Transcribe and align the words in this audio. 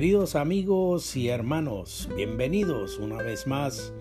Queridos 0.00 0.34
amigos 0.34 1.14
y 1.14 1.28
hermanos, 1.28 2.08
bienvenidos 2.16 2.98
una 2.98 3.18
vez 3.18 3.46
más 3.46 3.92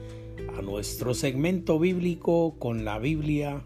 a 0.57 0.61
nuestro 0.61 1.13
segmento 1.13 1.77
bíblico 1.77 2.55
con 2.57 2.85
la 2.85 2.99
Biblia 2.99 3.65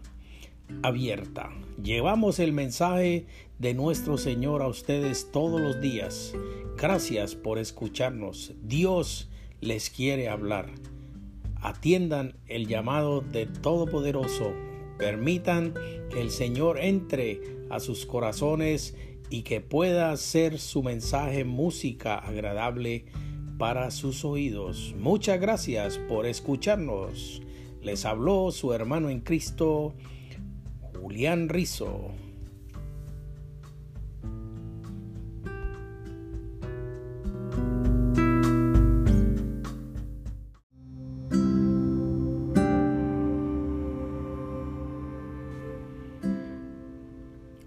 abierta. 0.82 1.50
Llevamos 1.80 2.40
el 2.40 2.52
mensaje 2.52 3.26
de 3.60 3.74
nuestro 3.74 4.18
Señor 4.18 4.62
a 4.62 4.66
ustedes 4.66 5.30
todos 5.30 5.60
los 5.60 5.80
días. 5.80 6.34
Gracias 6.76 7.36
por 7.36 7.60
escucharnos. 7.60 8.52
Dios 8.64 9.30
les 9.60 9.88
quiere 9.88 10.28
hablar. 10.28 10.72
Atiendan 11.62 12.34
el 12.48 12.66
llamado 12.66 13.20
de 13.20 13.46
Todopoderoso. 13.46 14.52
Permitan 14.98 15.72
que 16.10 16.20
el 16.20 16.32
Señor 16.32 16.80
entre 16.80 17.40
a 17.70 17.78
sus 17.78 18.06
corazones 18.06 18.96
y 19.30 19.42
que 19.42 19.60
pueda 19.60 20.16
ser 20.16 20.58
su 20.58 20.82
mensaje 20.82 21.44
música 21.44 22.16
agradable 22.16 23.06
para 23.58 23.90
sus 23.90 24.24
oídos. 24.24 24.94
Muchas 24.98 25.40
gracias 25.40 25.98
por 26.08 26.26
escucharnos. 26.26 27.42
Les 27.82 28.04
habló 28.04 28.50
su 28.50 28.72
hermano 28.72 29.10
en 29.10 29.20
Cristo, 29.20 29.94
Julián 31.00 31.48
Rizo. 31.48 32.12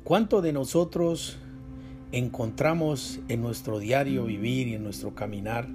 ¿Cuánto 0.04 0.42
de 0.42 0.54
nosotros 0.54 1.38
encontramos 2.12 3.20
en 3.28 3.42
nuestro 3.42 3.80
diario 3.80 4.26
vivir 4.26 4.68
y 4.68 4.76
en 4.76 4.84
nuestro 4.84 5.14
caminar 5.14 5.68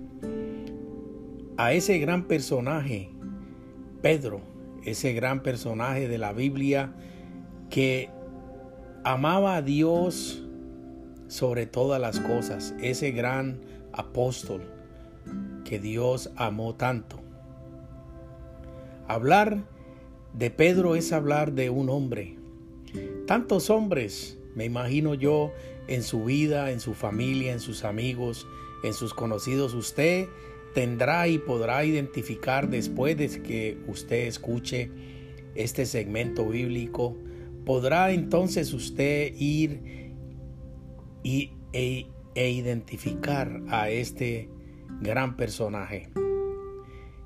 a 1.57 1.73
ese 1.73 1.99
gran 1.99 2.25
personaje, 2.25 3.11
Pedro, 4.01 4.41
ese 4.85 5.13
gran 5.13 5.43
personaje 5.43 6.09
de 6.09 6.19
la 6.19 6.33
Biblia 6.33 6.95
que 7.71 8.11
amaba 9.05 9.57
a 9.57 9.63
Dios 9.63 10.43
sobre 11.29 11.67
todas 11.67 12.01
las 12.01 12.21
cosas, 12.21 12.75
ese 12.81 13.11
gran 13.11 13.61
apóstol 13.93 14.63
que 15.65 15.79
Dios 15.79 16.31
amó 16.37 16.75
tanto. 16.75 17.21
Hablar 19.09 19.65
de 20.33 20.51
Pedro 20.51 20.97
es 20.97 21.13
hablar 21.13 21.53
de 21.53 21.71
un 21.71 21.89
hombre. 21.91 22.39
Tantos 23.27 23.71
hombres, 23.71 24.39
me 24.55 24.65
imagino 24.65 25.15
yo, 25.15 25.53
en 25.89 26.03
su 26.03 26.25
vida, 26.25 26.71
en 26.71 26.81
su 26.81 26.95
familia, 26.95 27.53
en 27.53 27.61
sus 27.61 27.85
amigos, 27.85 28.47
en 28.83 28.95
sus 28.95 29.15
conocidos. 29.15 29.75
Usted 29.75 30.29
tendrá 30.75 31.29
y 31.29 31.39
podrá 31.39 31.85
identificar 31.85 32.69
después 32.69 33.17
de 33.17 33.43
que 33.43 33.79
usted 33.87 34.27
escuche 34.27 34.91
este 35.55 35.87
segmento 35.87 36.49
bíblico, 36.49 37.17
podrá 37.65 38.13
entonces 38.13 38.73
usted 38.73 39.35
ir 39.37 40.13
y, 41.23 41.53
e, 41.73 42.07
e 42.35 42.51
identificar 42.51 43.61
a 43.69 43.91
este 43.91 44.49
gran 45.01 45.37
personaje. 45.37 46.09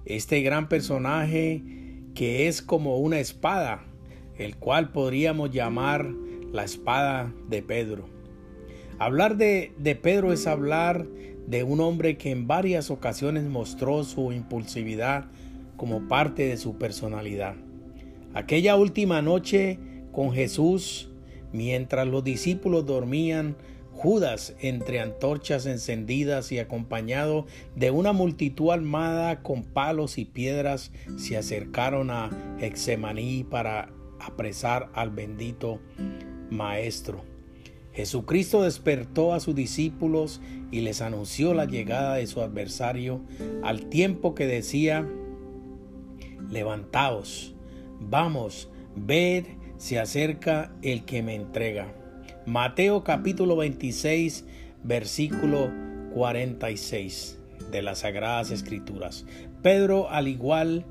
Este 0.04 0.42
gran 0.42 0.68
personaje 0.68 1.62
que 2.14 2.48
es 2.48 2.62
como 2.62 2.98
una 2.98 3.20
espada, 3.20 3.84
el 4.38 4.56
cual 4.56 4.90
podríamos 4.92 5.50
llamar 5.50 6.12
la 6.52 6.64
espada 6.64 7.32
de 7.48 7.62
Pedro. 7.62 8.15
Hablar 8.98 9.36
de, 9.36 9.72
Pedro 10.02 10.32
es 10.32 10.46
hablar 10.46 11.06
de 11.46 11.62
un 11.62 11.80
hombre 11.80 12.16
que 12.16 12.30
en 12.30 12.46
varias 12.46 12.90
ocasiones 12.90 13.44
mostró 13.44 14.02
su 14.04 14.32
impulsividad 14.32 15.26
como 15.76 16.08
parte 16.08 16.48
de 16.48 16.56
su 16.56 16.78
personalidad. 16.78 17.56
Aquella 18.32 18.74
última 18.76 19.20
noche 19.20 19.78
con 20.12 20.32
Jesús, 20.32 21.10
mientras 21.52 22.06
los 22.06 22.24
discípulos 22.24 22.86
dormían, 22.86 23.56
Judas, 23.92 24.54
entre 24.60 25.00
antorchas 25.00 25.66
encendidas 25.66 26.52
y 26.52 26.58
acompañado 26.58 27.46
de 27.74 27.90
una 27.90 28.12
multitud 28.12 28.70
armada 28.70 29.42
con 29.42 29.62
palos 29.62 30.16
y 30.18 30.24
piedras, 30.24 30.90
se 31.16 31.36
acercaron 31.36 32.10
a 32.10 32.30
Hexemaní 32.60 33.44
para 33.44 33.90
apresar 34.20 34.90
al 34.94 35.10
bendito 35.10 35.80
Maestro. 36.50 37.35
Jesucristo 37.96 38.62
despertó 38.62 39.32
a 39.32 39.40
sus 39.40 39.54
discípulos 39.54 40.42
y 40.70 40.82
les 40.82 41.00
anunció 41.00 41.54
la 41.54 41.64
llegada 41.64 42.16
de 42.16 42.26
su 42.26 42.42
adversario 42.42 43.22
al 43.62 43.86
tiempo 43.86 44.34
que 44.34 44.46
decía, 44.46 45.08
levantaos, 46.50 47.54
vamos, 47.98 48.68
ved, 48.94 49.46
se 49.78 49.98
acerca 49.98 50.76
el 50.82 51.06
que 51.06 51.22
me 51.22 51.36
entrega. 51.36 51.94
Mateo 52.44 53.02
capítulo 53.02 53.56
26, 53.56 54.44
versículo 54.84 55.72
46 56.12 57.38
de 57.70 57.80
las 57.80 58.00
Sagradas 58.00 58.50
Escrituras. 58.50 59.24
Pedro, 59.62 60.10
al 60.10 60.28
igual 60.28 60.84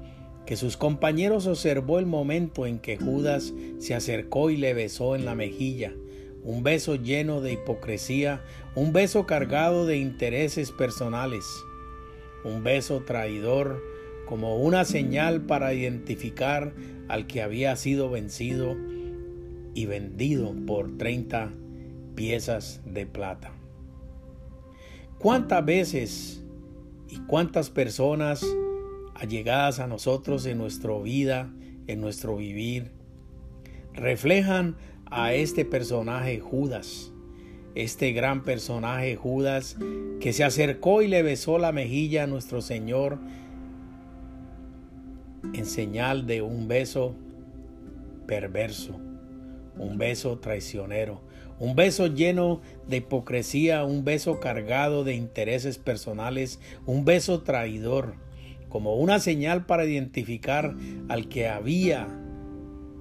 que 0.48 0.56
sus 0.56 0.76
compañeros, 0.76 1.46
observó 1.46 2.00
el 2.00 2.08
momento 2.08 2.66
en 2.66 2.80
que 2.80 2.98
Judas 2.98 3.54
se 3.78 3.94
acercó 3.94 4.50
y 4.50 4.58
le 4.58 4.74
besó 4.74 5.16
en 5.16 5.26
la 5.26 5.36
mejilla 5.36 5.94
un 6.46 6.62
beso 6.62 6.96
lleno 6.96 7.42
de 7.42 7.54
hipocresía, 7.54 8.44
un 8.76 8.94
beso 8.94 9.26
cargado 9.26 9.88
de 9.88 9.98
intereses 9.98 10.72
personales, 10.72 11.44
un 12.44 12.64
beso 12.64 13.02
traidor 13.02 13.84
como 14.28 14.58
una 14.58 14.86
señal 14.86 15.42
para 15.42 15.74
identificar 15.74 16.74
al 17.08 17.26
que 17.26 17.42
había 17.42 17.76
sido 17.76 18.12
vencido 18.12 18.78
y 19.74 19.88
vendido 19.88 20.54
por 20.68 20.98
30 21.00 21.52
piezas 22.14 22.80
de 22.86 23.08
plata. 23.08 23.52
¿Cuántas 25.18 25.66
veces 25.66 26.44
y 27.10 27.18
cuántas 27.22 27.72
personas 27.72 28.46
allegadas 29.16 29.80
a 29.80 29.88
nosotros 29.88 30.46
en 30.46 30.60
nuestra 30.60 30.96
vida, 31.00 31.52
en 31.88 32.02
nuestro 32.02 32.38
vivir, 32.38 32.92
reflejan 33.94 34.76
a 35.10 35.34
este 35.34 35.66
personaje 35.66 36.40
Judas, 36.40 37.12
este 37.76 38.12
gran 38.12 38.44
personaje 38.44 39.16
Judas 39.16 39.78
que 40.20 40.34
se 40.34 40.44
acercó 40.44 41.02
y 41.02 41.08
le 41.08 41.24
besó 41.24 41.58
la 41.58 41.72
mejilla 41.72 42.24
a 42.24 42.28
nuestro 42.28 42.62
Señor 42.62 43.20
en 45.54 45.66
señal 45.66 46.26
de 46.26 46.42
un 46.42 46.68
beso 46.68 47.16
perverso, 48.26 49.00
un 49.78 49.98
beso 49.98 50.40
traicionero, 50.40 51.22
un 51.60 51.76
beso 51.76 52.08
lleno 52.08 52.62
de 52.88 52.98
hipocresía, 52.98 53.84
un 53.84 54.04
beso 54.04 54.40
cargado 54.40 55.04
de 55.04 55.14
intereses 55.14 55.78
personales, 55.78 56.60
un 56.86 57.06
beso 57.06 57.44
traidor, 57.44 58.16
como 58.70 58.96
una 58.96 59.20
señal 59.20 59.66
para 59.66 59.86
identificar 59.86 60.76
al 61.08 61.30
que 61.30 61.48
había 61.48 62.08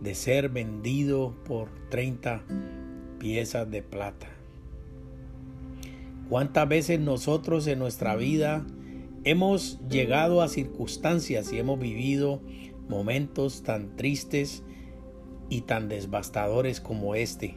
de 0.04 0.14
ser 0.14 0.50
vendido 0.50 1.34
por 1.46 1.70
30 1.88 2.42
piezas 3.18 3.70
de 3.70 3.82
plata. 3.82 4.26
¿Cuántas 6.28 6.68
veces 6.68 7.00
nosotros 7.00 7.66
en 7.66 7.78
nuestra 7.78 8.14
vida 8.14 8.66
hemos 9.24 9.80
llegado 9.88 10.42
a 10.42 10.48
circunstancias 10.48 11.52
y 11.54 11.58
hemos 11.58 11.78
vivido 11.78 12.42
momentos 12.86 13.62
tan 13.62 13.96
tristes 13.96 14.62
y 15.48 15.62
tan 15.62 15.88
devastadores 15.88 16.82
como 16.82 17.14
este? 17.14 17.56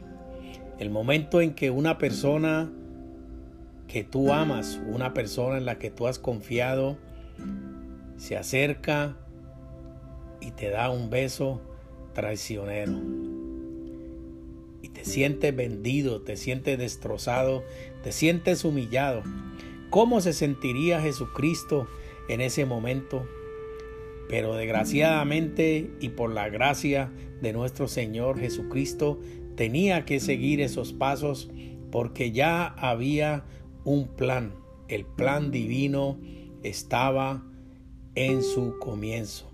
El 0.78 0.88
momento 0.88 1.42
en 1.42 1.54
que 1.54 1.70
una 1.70 1.98
persona 1.98 2.72
que 3.88 4.04
tú 4.04 4.32
amas, 4.32 4.80
una 4.88 5.12
persona 5.12 5.58
en 5.58 5.66
la 5.66 5.78
que 5.78 5.90
tú 5.90 6.06
has 6.06 6.18
confiado, 6.18 6.96
se 8.16 8.38
acerca 8.38 9.18
y 10.40 10.50
te 10.52 10.70
da 10.70 10.88
un 10.88 11.10
beso 11.10 11.60
traicionero. 12.18 13.00
Y 14.82 14.88
te 14.88 15.04
sientes 15.04 15.54
vendido, 15.54 16.22
te 16.22 16.36
sientes 16.36 16.76
destrozado, 16.76 17.62
te 18.02 18.10
sientes 18.10 18.64
humillado. 18.64 19.22
¿Cómo 19.88 20.20
se 20.20 20.32
sentiría 20.32 21.00
Jesucristo 21.00 21.86
en 22.28 22.40
ese 22.40 22.64
momento? 22.64 23.24
Pero 24.28 24.56
desgraciadamente 24.56 25.92
y 26.00 26.08
por 26.08 26.32
la 26.32 26.48
gracia 26.48 27.12
de 27.40 27.52
nuestro 27.52 27.86
Señor 27.86 28.40
Jesucristo, 28.40 29.20
tenía 29.54 30.04
que 30.04 30.18
seguir 30.18 30.60
esos 30.60 30.92
pasos 30.92 31.48
porque 31.92 32.32
ya 32.32 32.66
había 32.66 33.44
un 33.84 34.08
plan. 34.08 34.54
El 34.88 35.06
plan 35.06 35.52
divino 35.52 36.18
estaba 36.64 37.44
en 38.16 38.42
su 38.42 38.76
comienzo. 38.80 39.47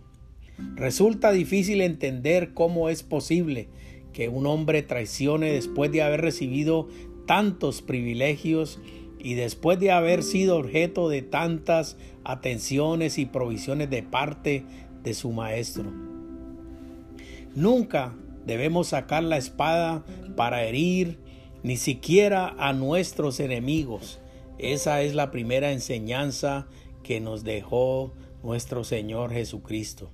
Resulta 0.77 1.33
difícil 1.33 1.81
entender 1.81 2.55
cómo 2.55 2.89
es 2.89 3.03
posible 3.03 3.69
que 4.13 4.29
un 4.29 4.47
hombre 4.47 4.83
traicione 4.83 5.53
después 5.53 5.91
de 5.91 6.03
haber 6.03 6.21
recibido 6.21 6.89
tantos 7.27 7.83
privilegios 7.83 8.81
y 9.19 9.35
después 9.35 9.81
de 9.81 9.91
haber 9.91 10.23
sido 10.23 10.57
objeto 10.57 11.09
de 11.09 11.23
tantas 11.23 11.97
atenciones 12.25 13.19
y 13.19 13.27
provisiones 13.27 13.91
de 13.91 14.03
parte 14.03 14.65
de 15.03 15.15
su 15.15 15.33
maestro. 15.33 15.93
Nunca 17.55 18.15
debemos 18.47 18.89
sacar 18.89 19.25
la 19.25 19.37
espada 19.37 20.05
para 20.37 20.65
herir 20.65 21.19
ni 21.63 21.77
siquiera 21.77 22.55
a 22.59 22.73
nuestros 22.73 23.41
enemigos. 23.41 24.21
Esa 24.59 25.03
es 25.03 25.15
la 25.15 25.31
primera 25.31 25.73
enseñanza 25.73 26.67
que 27.03 27.21
nos 27.21 27.43
dejó 27.43 28.13
nuestro 28.43 28.85
Señor 28.85 29.33
Jesucristo. 29.33 30.11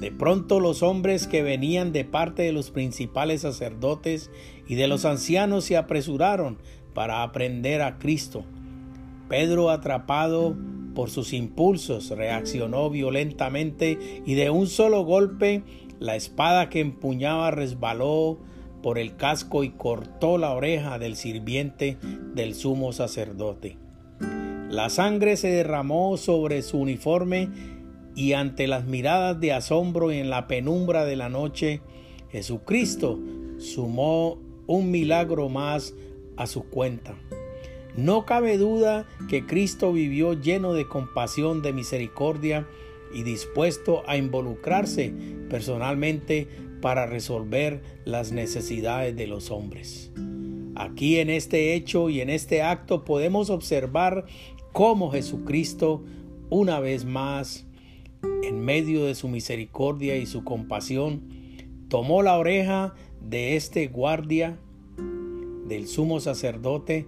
De 0.00 0.10
pronto 0.10 0.60
los 0.60 0.82
hombres 0.82 1.26
que 1.26 1.42
venían 1.42 1.92
de 1.92 2.06
parte 2.06 2.42
de 2.42 2.52
los 2.52 2.70
principales 2.70 3.42
sacerdotes 3.42 4.30
y 4.66 4.76
de 4.76 4.88
los 4.88 5.04
ancianos 5.04 5.64
se 5.64 5.76
apresuraron 5.76 6.56
para 6.94 7.22
aprender 7.22 7.82
a 7.82 7.98
Cristo. 7.98 8.44
Pedro, 9.28 9.68
atrapado 9.68 10.56
por 10.94 11.10
sus 11.10 11.34
impulsos, 11.34 12.08
reaccionó 12.10 12.88
violentamente 12.88 14.22
y 14.24 14.34
de 14.34 14.48
un 14.48 14.68
solo 14.68 15.04
golpe 15.04 15.62
la 15.98 16.16
espada 16.16 16.70
que 16.70 16.80
empuñaba 16.80 17.50
resbaló 17.50 18.38
por 18.82 18.98
el 18.98 19.16
casco 19.16 19.64
y 19.64 19.70
cortó 19.70 20.38
la 20.38 20.52
oreja 20.52 20.98
del 20.98 21.14
sirviente 21.14 21.98
del 22.34 22.54
sumo 22.54 22.94
sacerdote. 22.94 23.76
La 24.70 24.88
sangre 24.88 25.36
se 25.36 25.48
derramó 25.48 26.16
sobre 26.16 26.62
su 26.62 26.78
uniforme 26.78 27.50
y 28.14 28.32
ante 28.32 28.66
las 28.66 28.84
miradas 28.86 29.40
de 29.40 29.52
asombro 29.52 30.10
en 30.10 30.30
la 30.30 30.46
penumbra 30.46 31.04
de 31.04 31.16
la 31.16 31.28
noche, 31.28 31.80
Jesucristo 32.30 33.18
sumó 33.58 34.38
un 34.66 34.90
milagro 34.90 35.48
más 35.48 35.94
a 36.36 36.46
su 36.46 36.64
cuenta. 36.64 37.16
No 37.96 38.24
cabe 38.24 38.56
duda 38.56 39.06
que 39.28 39.46
Cristo 39.46 39.92
vivió 39.92 40.34
lleno 40.34 40.72
de 40.74 40.86
compasión, 40.86 41.60
de 41.60 41.72
misericordia 41.72 42.66
y 43.12 43.24
dispuesto 43.24 44.02
a 44.06 44.16
involucrarse 44.16 45.12
personalmente 45.48 46.48
para 46.80 47.06
resolver 47.06 47.82
las 48.04 48.32
necesidades 48.32 49.16
de 49.16 49.26
los 49.26 49.50
hombres. 49.50 50.12
Aquí 50.76 51.18
en 51.18 51.28
este 51.28 51.74
hecho 51.74 52.08
y 52.08 52.20
en 52.20 52.30
este 52.30 52.62
acto 52.62 53.04
podemos 53.04 53.50
observar 53.50 54.24
cómo 54.72 55.10
Jesucristo 55.10 56.04
una 56.48 56.80
vez 56.80 57.04
más, 57.04 57.66
en 58.42 58.60
medio 58.60 59.04
de 59.04 59.14
su 59.14 59.28
misericordia 59.28 60.16
y 60.16 60.26
su 60.26 60.44
compasión, 60.44 61.22
tomó 61.88 62.22
la 62.22 62.38
oreja 62.38 62.94
de 63.20 63.56
este 63.56 63.88
guardia 63.88 64.58
del 65.66 65.86
sumo 65.86 66.20
sacerdote 66.20 67.06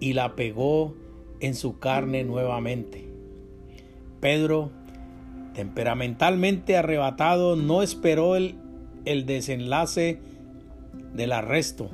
y 0.00 0.12
la 0.12 0.36
pegó 0.36 0.94
en 1.40 1.54
su 1.54 1.78
carne 1.78 2.24
nuevamente. 2.24 3.08
Pedro, 4.20 4.70
temperamentalmente 5.54 6.76
arrebatado, 6.76 7.56
no 7.56 7.82
esperó 7.82 8.36
el, 8.36 8.56
el 9.04 9.26
desenlace 9.26 10.18
del 11.14 11.32
arresto. 11.32 11.90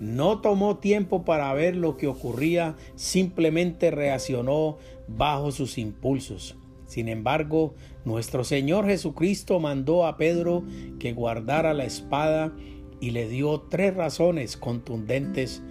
No 0.00 0.40
tomó 0.40 0.78
tiempo 0.78 1.24
para 1.24 1.52
ver 1.54 1.76
lo 1.76 1.96
que 1.96 2.08
ocurría, 2.08 2.76
simplemente 2.96 3.90
reaccionó 3.90 4.78
bajo 5.06 5.52
sus 5.52 5.78
impulsos. 5.78 6.56
Sin 6.92 7.08
embargo, 7.08 7.74
nuestro 8.04 8.44
Señor 8.44 8.84
Jesucristo 8.84 9.58
mandó 9.60 10.04
a 10.06 10.18
Pedro 10.18 10.62
que 10.98 11.14
guardara 11.14 11.72
la 11.72 11.86
espada 11.86 12.54
y 13.00 13.12
le 13.12 13.30
dio 13.30 13.62
tres 13.62 13.94
razones 13.94 14.58
contundentes 14.58 15.62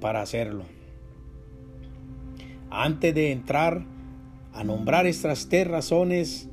para 0.00 0.22
hacerlo. 0.22 0.64
Antes 2.70 3.14
de 3.14 3.30
entrar 3.30 3.84
a 4.54 4.64
nombrar 4.64 5.06
estas 5.06 5.50
tres 5.50 5.68
razones, 5.68 6.48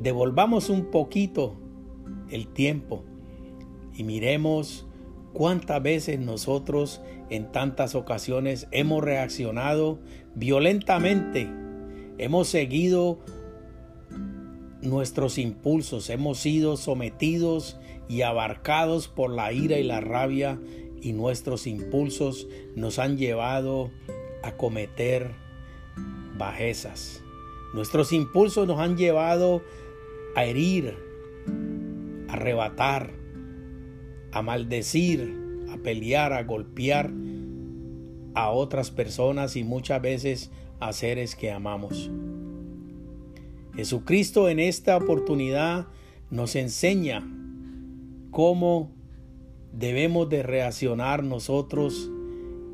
devolvamos 0.00 0.70
un 0.70 0.92
poquito 0.92 1.56
el 2.30 2.46
tiempo 2.46 3.02
y 3.96 4.04
miremos 4.04 4.86
cuántas 5.32 5.82
veces 5.82 6.20
nosotros 6.20 7.02
en 7.30 7.50
tantas 7.50 7.96
ocasiones 7.96 8.68
hemos 8.70 9.02
reaccionado 9.02 9.98
violentamente, 10.36 11.63
hemos 12.18 12.48
seguido 12.48 13.18
nuestros 14.82 15.38
impulsos, 15.38 16.10
hemos 16.10 16.38
sido 16.38 16.76
sometidos 16.76 17.78
y 18.08 18.22
abarcados 18.22 19.08
por 19.08 19.30
la 19.30 19.52
ira 19.52 19.78
y 19.78 19.84
la 19.84 20.00
rabia 20.00 20.58
y 21.00 21.12
nuestros 21.12 21.66
impulsos 21.66 22.46
nos 22.76 22.98
han 22.98 23.16
llevado 23.16 23.90
a 24.42 24.56
cometer 24.56 25.32
bajezas. 26.36 27.22
Nuestros 27.72 28.12
impulsos 28.12 28.66
nos 28.66 28.78
han 28.78 28.96
llevado 28.96 29.62
a 30.36 30.44
herir, 30.44 30.96
a 32.28 32.34
arrebatar, 32.34 33.12
a 34.32 34.42
maldecir, 34.42 35.36
a 35.70 35.76
pelear, 35.78 36.32
a 36.32 36.42
golpear 36.44 37.10
a 38.34 38.50
otras 38.50 38.90
personas 38.90 39.56
y 39.56 39.64
muchas 39.64 40.02
veces 40.02 40.50
a 40.84 40.92
seres 40.92 41.34
que 41.34 41.50
amamos. 41.50 42.10
Jesucristo 43.74 44.50
en 44.50 44.60
esta 44.60 44.98
oportunidad 44.98 45.86
nos 46.28 46.56
enseña 46.56 47.26
cómo 48.30 48.92
debemos 49.72 50.28
de 50.28 50.42
reaccionar 50.42 51.24
nosotros 51.24 52.10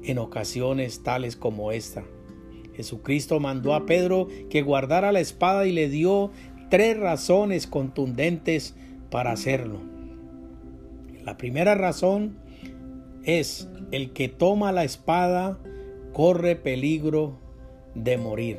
en 0.02 0.18
ocasiones 0.18 1.04
tales 1.04 1.36
como 1.36 1.70
esta. 1.70 2.04
Jesucristo 2.74 3.38
mandó 3.38 3.74
a 3.74 3.86
Pedro 3.86 4.26
que 4.48 4.62
guardara 4.62 5.12
la 5.12 5.20
espada 5.20 5.66
y 5.66 5.72
le 5.72 5.88
dio 5.88 6.32
tres 6.68 6.98
razones 6.98 7.68
contundentes 7.68 8.74
para 9.08 9.30
hacerlo. 9.30 9.78
La 11.22 11.36
primera 11.36 11.76
razón 11.76 12.38
es 13.22 13.68
el 13.92 14.12
que 14.12 14.28
toma 14.28 14.72
la 14.72 14.82
espada 14.82 15.60
corre 16.12 16.56
peligro 16.56 17.38
de 17.94 18.16
morir. 18.16 18.58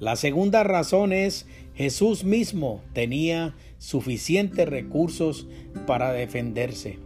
La 0.00 0.16
segunda 0.16 0.62
razón 0.62 1.12
es 1.12 1.46
Jesús 1.74 2.24
mismo 2.24 2.82
tenía 2.92 3.54
suficientes 3.78 4.68
recursos 4.68 5.48
para 5.86 6.12
defenderse. 6.12 6.98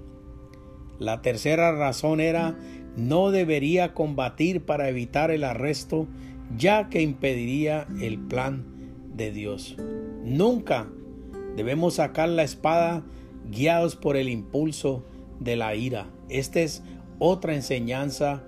La 0.98 1.22
tercera 1.22 1.72
razón 1.72 2.20
era 2.20 2.56
no 2.96 3.30
debería 3.30 3.94
combatir 3.94 4.64
para 4.64 4.88
evitar 4.88 5.30
el 5.30 5.44
arresto 5.44 6.06
ya 6.56 6.88
que 6.90 7.00
impediría 7.00 7.86
el 8.00 8.18
plan 8.18 8.64
de 9.14 9.32
Dios. 9.32 9.76
Nunca 10.22 10.86
debemos 11.56 11.94
sacar 11.94 12.28
la 12.28 12.42
espada 12.42 13.02
guiados 13.50 13.96
por 13.96 14.16
el 14.16 14.28
impulso 14.28 15.04
de 15.40 15.56
la 15.56 15.74
ira. 15.74 16.06
Esta 16.28 16.60
es 16.60 16.82
otra 17.18 17.54
enseñanza 17.54 18.44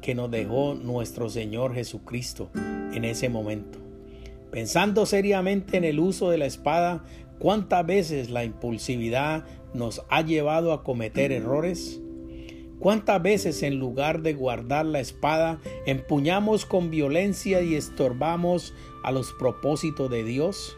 que 0.00 0.14
nos 0.14 0.30
dejó 0.30 0.74
nuestro 0.74 1.28
Señor 1.28 1.74
Jesucristo 1.74 2.50
en 2.54 3.04
ese 3.04 3.28
momento. 3.28 3.78
Pensando 4.50 5.06
seriamente 5.06 5.76
en 5.76 5.84
el 5.84 6.00
uso 6.00 6.30
de 6.30 6.38
la 6.38 6.46
espada, 6.46 7.04
¿cuántas 7.38 7.84
veces 7.84 8.30
la 8.30 8.44
impulsividad 8.44 9.44
nos 9.74 10.02
ha 10.08 10.22
llevado 10.22 10.72
a 10.72 10.82
cometer 10.82 11.32
errores? 11.32 12.00
¿Cuántas 12.78 13.20
veces 13.20 13.62
en 13.64 13.78
lugar 13.78 14.22
de 14.22 14.34
guardar 14.34 14.86
la 14.86 15.00
espada 15.00 15.60
empuñamos 15.84 16.64
con 16.64 16.90
violencia 16.90 17.60
y 17.60 17.74
estorbamos 17.74 18.72
a 19.02 19.10
los 19.10 19.32
propósitos 19.32 20.08
de 20.10 20.22
Dios? 20.22 20.76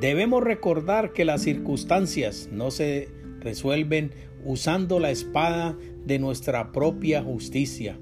Debemos 0.00 0.44
recordar 0.44 1.12
que 1.12 1.24
las 1.24 1.42
circunstancias 1.42 2.48
no 2.52 2.70
se 2.70 3.08
resuelven 3.40 4.12
usando 4.44 5.00
la 5.00 5.10
espada 5.10 5.76
de 6.04 6.18
nuestra 6.18 6.70
propia 6.70 7.22
justicia, 7.22 7.98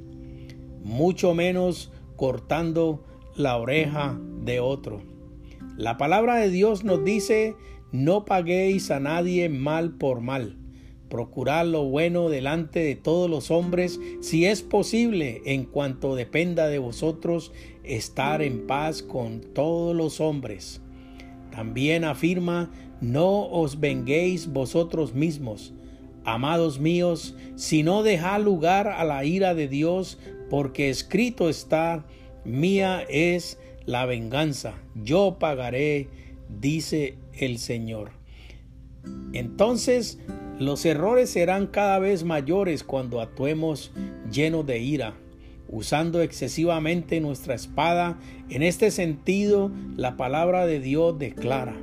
mucho 0.82 1.34
menos 1.34 1.92
cortando 2.16 3.04
la 3.36 3.56
oreja 3.56 4.18
de 4.42 4.60
otro. 4.60 5.02
La 5.76 5.96
palabra 5.96 6.36
de 6.36 6.50
Dios 6.50 6.82
nos 6.82 7.04
dice, 7.04 7.54
no 7.92 8.24
paguéis 8.24 8.90
a 8.90 9.00
nadie 9.00 9.48
mal 9.48 9.92
por 9.92 10.20
mal. 10.20 10.56
Procurad 11.08 11.66
lo 11.66 11.84
bueno 11.84 12.28
delante 12.28 12.80
de 12.80 12.94
todos 12.96 13.30
los 13.30 13.50
hombres, 13.50 13.98
si 14.20 14.44
es 14.44 14.62
posible, 14.62 15.40
en 15.46 15.64
cuanto 15.64 16.14
dependa 16.14 16.68
de 16.68 16.78
vosotros, 16.78 17.52
estar 17.82 18.42
en 18.42 18.66
paz 18.66 19.02
con 19.02 19.40
todos 19.40 19.96
los 19.96 20.20
hombres. 20.20 20.82
También 21.50 22.04
afirma, 22.04 22.70
no 23.00 23.48
os 23.48 23.80
venguéis 23.80 24.52
vosotros 24.52 25.14
mismos, 25.14 25.72
amados 26.24 26.78
míos, 26.78 27.36
sino 27.54 28.02
dejad 28.02 28.42
lugar 28.42 28.88
a 28.88 29.04
la 29.04 29.24
ira 29.24 29.54
de 29.54 29.66
Dios, 29.66 30.18
porque 30.50 30.90
escrito 30.90 31.48
está, 31.48 32.04
Mía 32.44 33.04
es 33.08 33.58
la 33.84 34.06
venganza, 34.06 34.74
yo 34.94 35.36
pagaré, 35.38 36.08
dice 36.60 37.16
el 37.34 37.58
Señor. 37.58 38.10
Entonces 39.32 40.18
los 40.58 40.84
errores 40.84 41.30
serán 41.30 41.68
cada 41.68 41.98
vez 42.00 42.24
mayores 42.24 42.82
cuando 42.82 43.20
actuemos 43.20 43.92
llenos 44.32 44.66
de 44.66 44.80
ira, 44.80 45.14
usando 45.68 46.20
excesivamente 46.20 47.20
nuestra 47.20 47.54
espada. 47.54 48.18
En 48.50 48.62
este 48.62 48.90
sentido, 48.90 49.70
la 49.96 50.16
palabra 50.16 50.66
de 50.66 50.80
Dios 50.80 51.16
declara, 51.18 51.76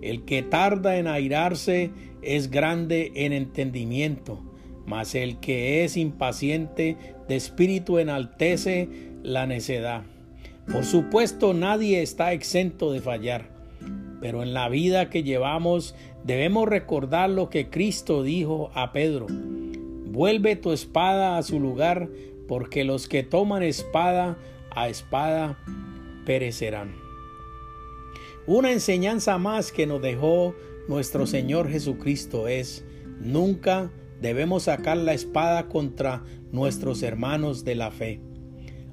el 0.00 0.24
que 0.24 0.42
tarda 0.42 0.98
en 0.98 1.08
airarse 1.08 1.90
es 2.22 2.50
grande 2.50 3.10
en 3.14 3.32
entendimiento, 3.32 4.47
mas 4.88 5.14
el 5.14 5.38
que 5.38 5.84
es 5.84 5.98
impaciente 5.98 6.96
de 7.28 7.36
espíritu 7.36 7.98
enaltece 7.98 8.88
la 9.22 9.46
necedad. 9.46 10.02
Por 10.72 10.84
supuesto, 10.84 11.52
nadie 11.52 12.00
está 12.00 12.32
exento 12.32 12.90
de 12.90 13.02
fallar, 13.02 13.50
pero 14.22 14.42
en 14.42 14.54
la 14.54 14.70
vida 14.70 15.10
que 15.10 15.22
llevamos 15.22 15.94
debemos 16.24 16.66
recordar 16.66 17.28
lo 17.28 17.50
que 17.50 17.68
Cristo 17.68 18.22
dijo 18.22 18.70
a 18.74 18.92
Pedro. 18.92 19.26
Vuelve 19.28 20.56
tu 20.56 20.72
espada 20.72 21.36
a 21.36 21.42
su 21.42 21.60
lugar, 21.60 22.08
porque 22.48 22.84
los 22.84 23.08
que 23.08 23.22
toman 23.22 23.62
espada 23.62 24.38
a 24.70 24.88
espada 24.88 25.58
perecerán. 26.24 26.94
Una 28.46 28.72
enseñanza 28.72 29.36
más 29.36 29.70
que 29.70 29.86
nos 29.86 30.00
dejó 30.00 30.54
nuestro 30.88 31.26
Señor 31.26 31.68
Jesucristo 31.68 32.48
es, 32.48 32.86
nunca 33.20 33.90
debemos 34.20 34.64
sacar 34.64 34.96
la 34.96 35.14
espada 35.14 35.68
contra 35.68 36.22
nuestros 36.52 37.02
hermanos 37.02 37.64
de 37.64 37.74
la 37.74 37.90
fe. 37.90 38.20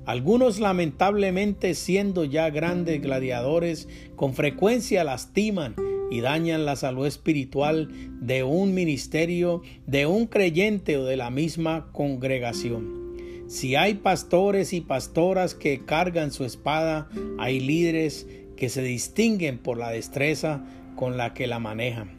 Algunos 0.06 0.60
lamentablemente 0.60 1.74
siendo 1.74 2.26
ya 2.26 2.50
grandes 2.52 3.02
gladiadores, 3.02 3.88
con 4.16 4.36
frecuencia 4.36 5.04
lastiman 5.04 5.76
y 6.12 6.22
dañan 6.22 6.66
la 6.66 6.76
salud 6.76 7.08
espiritual 7.08 7.90
de 8.22 8.44
un 8.44 8.76
ministerio, 8.76 9.64
de 9.88 10.06
un 10.06 10.28
creyente 10.28 10.98
o 10.98 11.06
de 11.06 11.18
la 11.18 11.32
misma 11.32 11.88
congregación. 11.92 13.06
Si 13.48 13.76
hay 13.76 13.96
pastores 13.96 14.74
y 14.74 14.82
pastoras 14.82 15.56
que 15.56 15.86
cargan 15.86 16.32
su 16.32 16.46
espada, 16.46 17.10
hay 17.40 17.60
líderes 17.60 18.28
que 18.56 18.70
se 18.70 18.82
distinguen 18.82 19.58
por 19.58 19.78
la 19.78 19.90
destreza 19.90 20.64
con 20.96 21.18
la 21.18 21.34
que 21.34 21.48
la 21.48 21.60
manejan. 21.60 22.12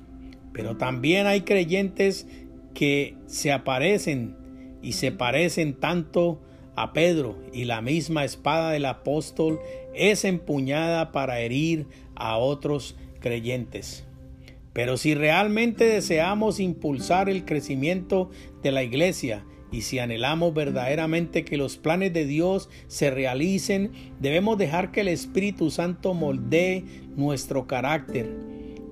Pero 0.52 0.76
también 0.76 1.26
hay 1.26 1.42
creyentes 1.42 2.26
que 2.76 3.14
se 3.24 3.52
aparecen 3.52 4.36
y 4.82 4.92
se 4.92 5.10
parecen 5.10 5.80
tanto 5.80 6.42
a 6.76 6.92
Pedro 6.92 7.38
y 7.54 7.64
la 7.64 7.80
misma 7.80 8.26
espada 8.26 8.70
del 8.70 8.84
apóstol 8.84 9.58
es 9.94 10.26
empuñada 10.26 11.10
para 11.10 11.40
herir 11.40 11.86
a 12.14 12.36
otros 12.36 12.94
creyentes. 13.18 14.04
Pero 14.74 14.98
si 14.98 15.14
realmente 15.14 15.86
deseamos 15.86 16.60
impulsar 16.60 17.30
el 17.30 17.46
crecimiento 17.46 18.28
de 18.62 18.72
la 18.72 18.82
iglesia 18.82 19.46
y 19.72 19.80
si 19.80 19.98
anhelamos 19.98 20.52
verdaderamente 20.52 21.46
que 21.46 21.56
los 21.56 21.78
planes 21.78 22.12
de 22.12 22.26
Dios 22.26 22.68
se 22.88 23.10
realicen, 23.10 23.92
debemos 24.20 24.58
dejar 24.58 24.92
que 24.92 25.00
el 25.00 25.08
Espíritu 25.08 25.70
Santo 25.70 26.12
moldee 26.12 26.84
nuestro 27.16 27.66
carácter, 27.66 28.30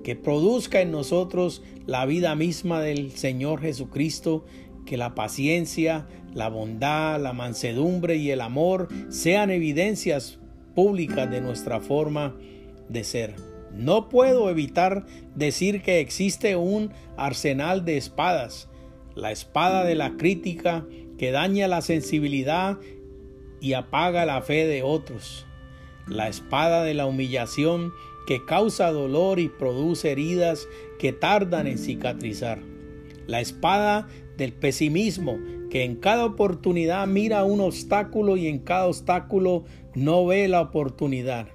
que 0.05 0.15
produzca 0.15 0.81
en 0.81 0.91
nosotros 0.91 1.63
la 1.87 2.05
vida 2.05 2.35
misma 2.35 2.79
del 2.79 3.13
Señor 3.13 3.59
Jesucristo 3.59 4.45
que 4.85 4.97
la 4.97 5.15
paciencia, 5.15 6.05
la 6.31 6.47
bondad, 6.47 7.19
la 7.19 7.33
mansedumbre 7.33 8.17
y 8.17 8.29
el 8.29 8.41
amor 8.41 8.87
sean 9.09 9.49
evidencias 9.49 10.37
públicas 10.75 11.31
de 11.31 11.41
nuestra 11.41 11.79
forma 11.79 12.35
de 12.87 13.03
ser. 13.03 13.35
No 13.73 14.07
puedo 14.07 14.51
evitar 14.51 15.07
decir 15.33 15.81
que 15.81 16.01
existe 16.01 16.55
un 16.55 16.93
arsenal 17.17 17.83
de 17.83 17.97
espadas, 17.97 18.69
la 19.15 19.31
espada 19.31 19.83
de 19.85 19.95
la 19.95 20.17
crítica 20.17 20.85
que 21.17 21.31
daña 21.31 21.67
la 21.67 21.81
sensibilidad 21.81 22.77
y 23.59 23.73
apaga 23.73 24.27
la 24.27 24.43
fe 24.43 24.67
de 24.67 24.83
otros, 24.83 25.47
la 26.07 26.27
espada 26.27 26.83
de 26.83 26.93
la 26.93 27.07
humillación 27.07 27.91
que 28.25 28.45
causa 28.45 28.91
dolor 28.91 29.39
y 29.39 29.49
produce 29.49 30.11
heridas 30.11 30.67
que 30.99 31.13
tardan 31.13 31.67
en 31.67 31.77
cicatrizar, 31.77 32.59
la 33.27 33.41
espada 33.41 34.07
del 34.37 34.53
pesimismo, 34.53 35.37
que 35.69 35.83
en 35.83 35.95
cada 35.95 36.25
oportunidad 36.25 37.07
mira 37.07 37.43
un 37.43 37.61
obstáculo 37.61 38.37
y 38.37 38.47
en 38.47 38.59
cada 38.59 38.87
obstáculo 38.87 39.65
no 39.93 40.25
ve 40.25 40.47
la 40.47 40.61
oportunidad. 40.61 41.47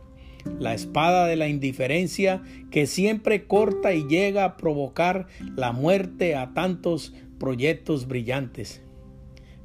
La 0.58 0.74
espada 0.74 1.26
de 1.26 1.36
la 1.36 1.48
indiferencia 1.48 2.42
que 2.70 2.86
siempre 2.86 3.46
corta 3.46 3.92
y 3.92 4.06
llega 4.06 4.44
a 4.44 4.56
provocar 4.56 5.26
la 5.56 5.72
muerte 5.72 6.34
a 6.34 6.54
tantos 6.54 7.12
proyectos 7.38 8.06
brillantes. 8.08 8.82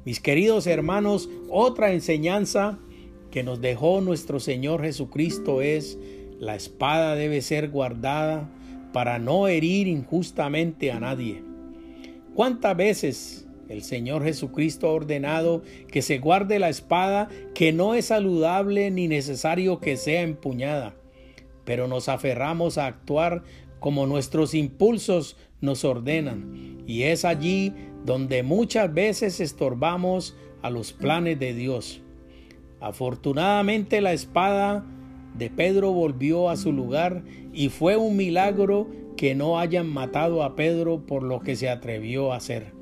Mis 0.04 0.20
queridos 0.20 0.66
hermanos, 0.66 1.28
otra 1.48 1.92
enseñanza 1.92 2.78
que 3.30 3.42
nos 3.42 3.60
dejó 3.60 4.00
nuestro 4.00 4.38
Señor 4.38 4.82
Jesucristo 4.82 5.62
es 5.62 5.98
la 6.38 6.54
espada 6.54 7.14
debe 7.14 7.40
ser 7.40 7.70
guardada 7.70 8.48
para 8.92 9.18
no 9.18 9.48
herir 9.48 9.88
injustamente 9.88 10.92
a 10.92 11.00
nadie. 11.00 11.42
¿Cuántas 12.34 12.76
veces 12.76 13.48
el 13.68 13.82
Señor 13.82 14.22
Jesucristo 14.24 14.88
ha 14.88 14.92
ordenado 14.92 15.62
que 15.90 16.02
se 16.02 16.18
guarde 16.18 16.58
la 16.58 16.68
espada, 16.68 17.28
que 17.54 17.72
no 17.72 17.94
es 17.94 18.06
saludable 18.06 18.90
ni 18.90 19.08
necesario 19.08 19.80
que 19.80 19.96
sea 19.96 20.22
empuñada? 20.22 20.94
Pero 21.64 21.88
nos 21.88 22.08
aferramos 22.08 22.78
a 22.78 22.86
actuar 22.86 23.42
como 23.80 24.06
nuestros 24.06 24.54
impulsos 24.54 25.36
nos 25.60 25.84
ordenan. 25.84 26.82
Y 26.86 27.02
es 27.02 27.24
allí 27.24 27.72
donde 28.04 28.42
muchas 28.42 28.92
veces 28.92 29.40
estorbamos 29.40 30.36
a 30.62 30.70
los 30.70 30.92
planes 30.92 31.38
de 31.38 31.54
Dios. 31.54 32.02
Afortunadamente 32.80 34.00
la 34.00 34.12
espada 34.12 34.84
de 35.38 35.50
Pedro 35.50 35.92
volvió 35.92 36.48
a 36.48 36.56
su 36.56 36.72
lugar 36.72 37.22
y 37.52 37.68
fue 37.68 37.96
un 37.96 38.16
milagro 38.16 38.88
que 39.16 39.34
no 39.34 39.58
hayan 39.58 39.88
matado 39.88 40.42
a 40.42 40.56
Pedro 40.56 41.06
por 41.06 41.22
lo 41.22 41.40
que 41.40 41.56
se 41.56 41.68
atrevió 41.68 42.32
a 42.32 42.36
hacer. 42.36 42.72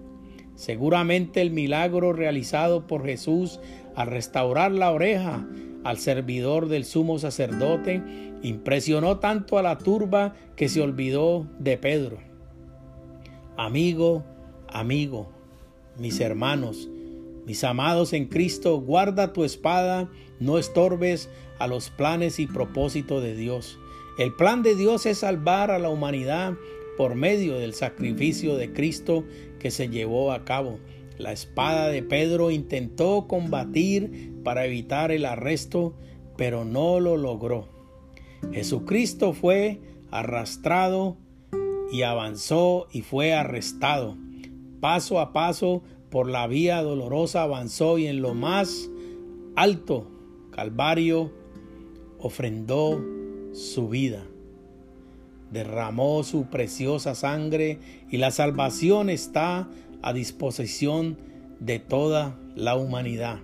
Seguramente 0.55 1.41
el 1.41 1.51
milagro 1.51 2.13
realizado 2.13 2.87
por 2.87 3.05
Jesús 3.05 3.61
al 3.97 4.09
restaurar 4.09 4.73
la 4.73 4.91
oreja 4.93 5.47
al 5.85 5.99
servidor 5.99 6.69
del 6.69 6.85
sumo 6.85 7.19
sacerdote 7.19 8.03
impresionó 8.43 9.19
tanto 9.19 9.59
a 9.59 9.63
la 9.63 9.79
turba 9.79 10.35
que 10.57 10.69
se 10.69 10.81
olvidó 10.81 11.47
de 11.59 11.77
Pedro. 11.77 12.19
Amigo, 13.57 14.25
amigo, 14.69 15.29
mis 15.99 16.21
hermanos, 16.21 16.89
mis 17.47 17.63
amados 17.63 18.13
en 18.15 18.27
Cristo, 18.27 18.81
guarda 18.81 19.33
tu 19.33 19.45
espada, 19.45 20.11
no 20.41 20.59
estorbes 20.59 21.29
a 21.59 21.67
los 21.67 21.91
planes 21.91 22.39
y 22.39 22.47
propósitos 22.47 23.23
de 23.23 23.35
Dios. 23.35 23.79
El 24.19 24.35
plan 24.35 24.63
de 24.63 24.77
Dios 24.77 25.07
es 25.07 25.19
salvar 25.19 25.71
a 25.71 25.79
la 25.79 25.89
humanidad 25.89 26.55
por 26.97 27.15
medio 27.15 27.59
del 27.59 27.75
sacrificio 27.75 28.57
de 28.57 28.73
Cristo 28.73 29.25
que 29.59 29.71
se 29.71 29.89
llevó 29.89 30.33
a 30.33 30.45
cabo. 30.45 30.79
La 31.19 31.33
espada 31.33 31.89
de 31.89 32.03
Pedro 32.03 32.51
intentó 32.51 33.27
combatir 33.27 34.33
para 34.45 34.67
evitar 34.67 35.11
el 35.11 35.25
arresto, 35.25 35.95
pero 36.37 36.65
no 36.65 37.01
lo 37.01 37.17
logró. 37.17 37.69
Jesucristo 38.53 39.33
fue 39.33 39.81
arrastrado 40.11 41.17
y 41.91 42.03
avanzó 42.03 42.89
y 42.93 43.03
fue 43.03 43.33
arrestado. 43.33 44.17
Paso 44.81 45.19
a 45.19 45.33
paso 45.33 45.83
por 46.11 46.29
la 46.29 46.47
vía 46.47 46.83
dolorosa 46.83 47.43
avanzó 47.43 47.99
y 47.99 48.07
en 48.07 48.23
lo 48.23 48.35
más 48.35 48.91
alto, 49.57 50.11
Calvario, 50.51 51.33
ofrendó 52.25 53.05
su 53.53 53.91
vida. 53.91 54.25
Derramó 55.53 56.25
su 56.25 56.47
preciosa 56.47 57.15
sangre 57.15 57.79
y 58.11 58.17
la 58.17 58.31
salvación 58.31 59.11
está 59.11 59.69
a 60.01 60.13
disposición 60.15 61.19
de 61.61 61.79
toda 61.81 62.35
la 62.57 62.77
humanidad. 62.77 63.41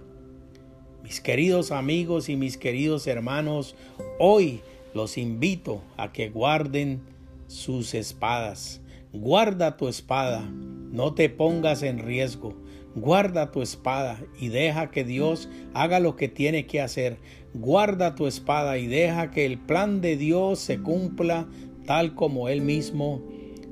Mis 1.02 1.20
queridos 1.20 1.72
amigos 1.72 2.30
y 2.30 2.36
mis 2.36 2.56
queridos 2.56 3.06
hermanos, 3.06 3.76
hoy 4.18 4.62
los 4.94 5.18
invito 5.18 5.82
a 5.98 6.10
que 6.10 6.30
guarden 6.30 7.02
sus 7.48 7.92
espadas. 7.92 8.80
Guarda 9.12 9.76
tu 9.76 9.88
espada, 9.88 10.40
no 10.40 11.12
te 11.12 11.28
pongas 11.28 11.82
en 11.82 11.98
riesgo. 11.98 12.54
Guarda 12.94 13.52
tu 13.52 13.62
espada 13.62 14.20
y 14.38 14.48
deja 14.48 14.90
que 14.90 15.04
Dios 15.04 15.48
haga 15.74 16.00
lo 16.00 16.16
que 16.16 16.28
tiene 16.28 16.66
que 16.66 16.80
hacer. 16.80 17.18
Guarda 17.54 18.14
tu 18.14 18.26
espada 18.26 18.78
y 18.78 18.86
deja 18.86 19.30
que 19.30 19.46
el 19.46 19.58
plan 19.58 20.00
de 20.00 20.16
Dios 20.16 20.58
se 20.58 20.80
cumpla 20.80 21.46
tal 21.86 22.14
como 22.14 22.48
Él 22.48 22.62
mismo 22.62 23.22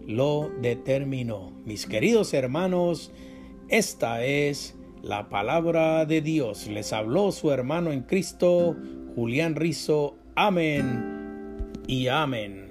lo 0.07 0.51
determinó. 0.63 1.53
Mis 1.65 1.87
queridos 1.87 2.33
hermanos, 2.33 3.13
esta 3.69 4.25
es 4.25 4.77
la 5.03 5.29
palabra 5.29 6.07
de 6.07 6.21
Dios. 6.23 6.67
Les 6.69 6.93
habló 6.93 7.33
su 7.33 7.51
hermano 7.51 7.93
en 7.93 8.03
Cristo, 8.03 8.77
Julián 9.15 9.55
Rizo. 9.55 10.17
Amén 10.35 11.73
y 11.87 12.07
amén. 12.09 12.68